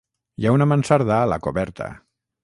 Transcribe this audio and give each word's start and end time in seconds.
Hi 0.43 0.45
ha 0.47 0.53
una 0.55 0.65
mansarda 0.69 1.17
a 1.17 1.27
la 1.33 1.37
coberta. 1.49 1.91